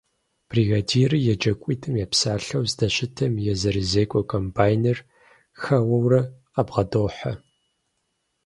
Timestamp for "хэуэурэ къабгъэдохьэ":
5.61-7.33